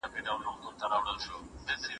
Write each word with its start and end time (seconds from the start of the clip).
لیکلې 0.13 1.87